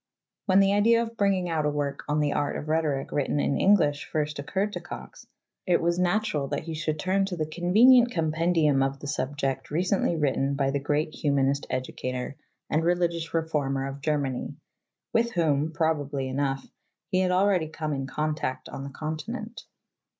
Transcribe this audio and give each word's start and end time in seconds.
When 0.47 0.61
the 0.61 0.73
idea 0.73 1.03
of 1.03 1.15
bringing 1.15 1.47
out 1.47 1.63
a 1.67 1.69
work 1.69 2.03
on 2.07 2.21
the 2.21 2.33
Art 2.33 2.57
of 2.57 2.67
Rhetoric 2.69 3.11
written 3.11 3.39
in 3.39 3.61
Eng 3.61 3.75
lish 3.75 4.05
first 4.05 4.39
occurred 4.39 4.73
to 4.73 4.79
Cox, 4.81 5.27
it 5.67 5.79
was 5.79 5.99
natural 5.99 6.47
that 6.47 6.63
he 6.63 6.73
should 6.73 6.97
turn 6.97 7.23
to 7.25 7.37
the 7.37 7.45
convenient 7.45 8.09
compendium 8.09 8.81
of 8.81 8.99
the 8.99 9.05
subject 9.05 9.69
recently 9.69 10.15
written 10.15 10.55
by 10.55 10.71
the 10.71 10.79
great 10.79 11.13
humanist 11.13 11.67
educator 11.69 12.35
and 12.67 12.83
religious 12.83 13.31
reformer 13.31 13.85
of 13.85 14.01
Germany, 14.01 14.55
with 15.13 15.33
whom, 15.33 15.71
probably 15.71 16.27
enough, 16.29 16.67
he 17.09 17.19
had 17.19 17.29
already 17.29 17.67
come 17.67 17.93
in 17.93 18.07
contact 18.07 18.69
on 18.69 18.83
the 18.83 18.89
continent. 18.89 19.65